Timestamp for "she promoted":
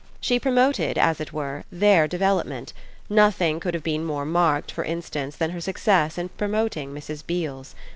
0.19-0.97